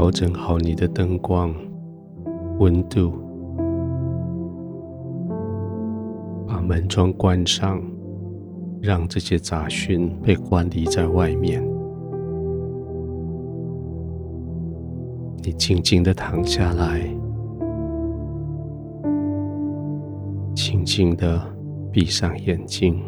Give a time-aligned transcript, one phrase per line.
[0.00, 1.54] 调整好你的灯光、
[2.58, 3.12] 温度，
[6.48, 7.78] 把门窗关上，
[8.80, 11.62] 让这些杂讯被关离在外面。
[15.44, 17.02] 你静静的躺下来，
[20.54, 21.42] 轻轻的
[21.92, 22.98] 闭上眼睛。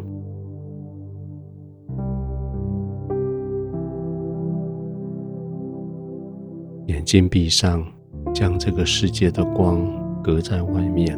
[6.87, 7.85] 眼睛闭上，
[8.33, 9.81] 将这个世界的光
[10.21, 11.17] 隔在外面。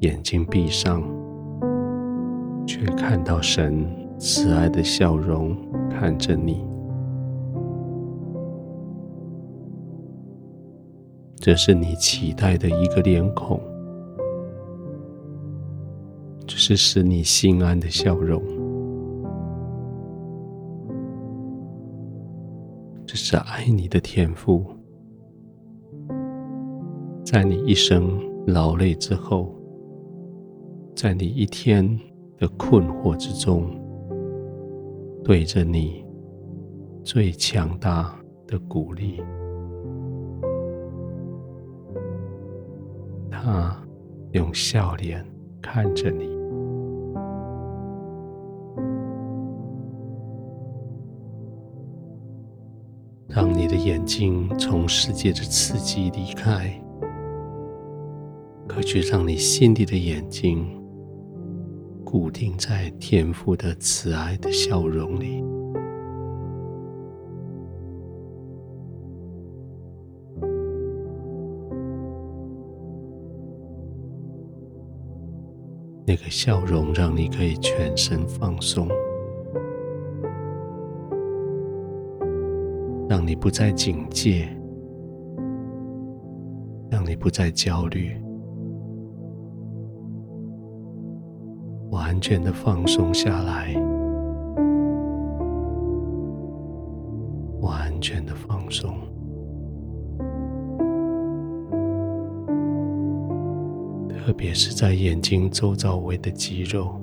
[0.00, 1.02] 眼睛闭上，
[2.64, 3.84] 却看到神
[4.16, 5.56] 慈爱的笑容
[5.90, 6.64] 看着你。
[11.36, 13.60] 这是你期待的一个脸孔，
[16.46, 18.40] 这是使你心安的笑容。
[23.34, 24.64] 是爱你的天赋，
[27.24, 29.52] 在你一生劳累之后，
[30.94, 31.84] 在你一天
[32.38, 33.68] 的困惑之中，
[35.24, 36.06] 对着你
[37.02, 39.20] 最强大的鼓励。
[43.32, 43.76] 他
[44.30, 45.26] 用笑脸
[45.60, 46.28] 看着你，
[53.84, 56.72] 眼睛从世界的刺激离开，
[58.66, 60.66] 可去让你心里的眼睛
[62.02, 65.44] 固定在天父的慈爱的笑容里。
[76.06, 78.88] 那个笑容让你可以全身放松，
[83.14, 84.48] 让你不再警戒，
[86.90, 88.10] 让你不再焦虑，
[91.92, 93.72] 完全的放松下来，
[97.60, 98.92] 完全的放松。
[104.08, 107.00] 特别是在眼睛周遭围的肌肉，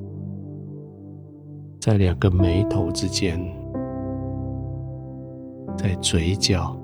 [1.80, 3.40] 在两个眉头之间，
[5.78, 6.78] 在嘴角，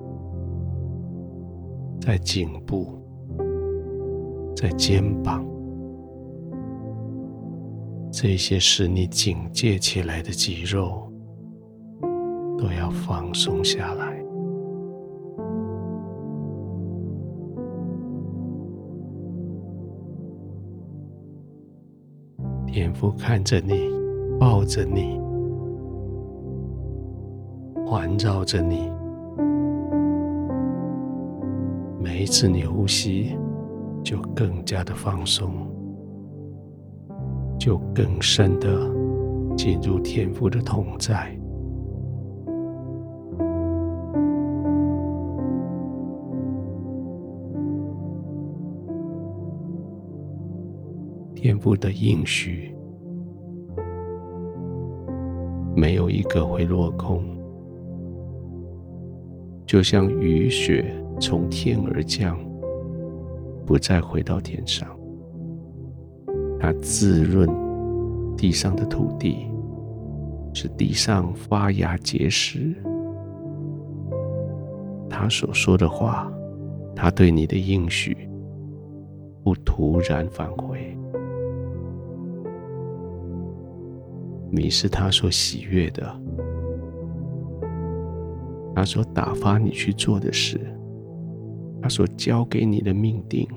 [2.02, 2.88] 在颈部，
[4.56, 5.46] 在肩膀，
[8.12, 11.12] 这些使你警戒起来的肌肉，
[12.58, 14.18] 都要放松下来。
[22.66, 23.90] 天父看着你，
[24.40, 25.19] 抱着你，
[27.90, 28.92] 环绕着你。
[32.02, 33.38] 每一次你呼吸，
[34.03, 35.53] 就更加的放松，
[37.58, 38.68] 就更深的
[39.56, 41.34] 进入天赋的同在。
[51.34, 52.75] 天赋的应许，
[55.74, 57.24] 没有一个会落空，
[59.67, 62.39] 就像雨雪从天而降，
[63.66, 64.88] 不再回到天上。
[66.57, 67.50] 它滋润
[68.38, 69.45] 地上的土地，
[70.53, 72.73] 使地上发芽结实。
[75.09, 76.31] 他所说的话，
[76.95, 78.16] 他对你的应许，
[79.44, 80.97] 不突然返回。
[84.50, 86.17] 你是他所喜悦的，
[88.77, 90.59] 他所打发你去做的事，
[91.81, 93.49] 他所交给你的命定，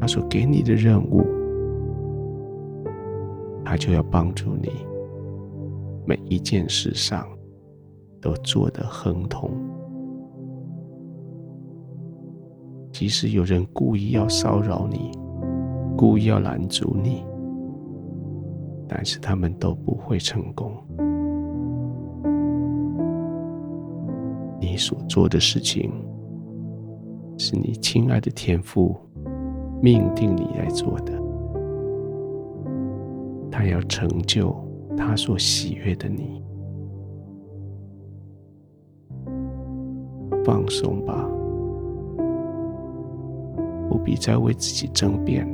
[0.00, 1.22] 他所给你的任务，
[3.62, 4.70] 他就要帮助你，
[6.06, 7.28] 每一件事上
[8.22, 9.50] 都做得亨通。
[12.90, 15.10] 即使有人故意要骚扰你，
[15.94, 17.22] 故意要拦阻你。
[18.88, 20.72] 但是他们都不会成功。
[24.72, 25.92] 你所做的事情，
[27.36, 28.96] 是你亲爱的天父
[29.82, 31.12] 命定你来做的。
[33.50, 34.56] 他要成就
[34.96, 36.42] 他所喜悦的你。
[40.42, 41.28] 放松吧，
[43.90, 45.46] 不必再为自己争辩。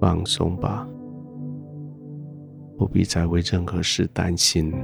[0.00, 0.84] 放松吧，
[2.76, 4.74] 不必再为任何事担心。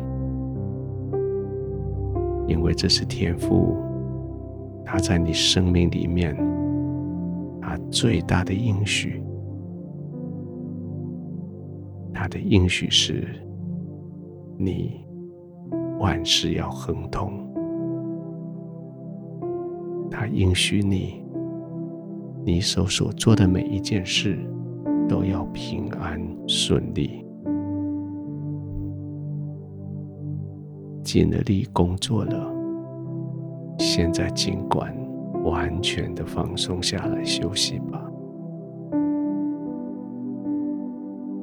[2.47, 3.77] 因为这是天赋
[4.85, 6.37] 他在你生命里面
[7.61, 9.23] 他最大的应许。
[12.13, 13.27] 他的应许是，
[14.59, 15.05] 你
[15.99, 17.33] 万事要亨通。
[20.11, 21.25] 他应许你，
[22.45, 24.39] 你手所做的每一件事
[25.09, 27.25] 都要平安顺利。
[31.03, 32.55] 尽了力工作了，
[33.79, 34.95] 现在尽管
[35.45, 38.01] 完全的放松下来休息吧。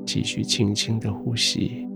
[0.05, 1.87] 继续轻轻的呼吸，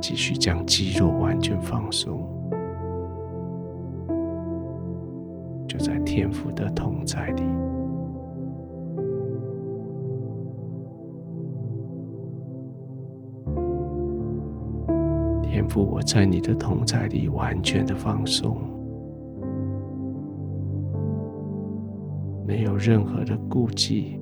[0.00, 2.26] 继续将肌肉完全放松，
[5.68, 7.63] 就在天赋的同在里。
[15.64, 18.54] 天父，我在你的同在里完全的放松，
[22.46, 24.20] 没有任何的顾忌。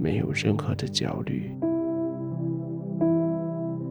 [0.00, 1.56] 没有任何的焦虑，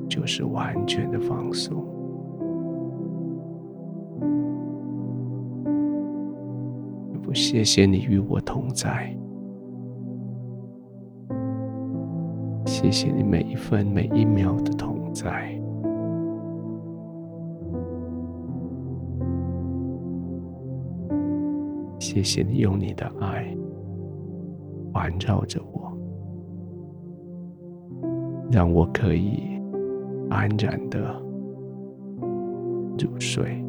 [0.09, 1.81] 就是完全的放松。
[7.23, 9.15] 不，谢谢你与我同在，
[12.65, 15.57] 谢谢你每一分每一秒的同在，
[22.13, 23.55] 谢谢你用你的爱
[24.91, 25.97] 环绕着我。
[28.51, 29.43] 让我可以
[30.29, 30.99] 安然的
[32.99, 33.63] 入睡。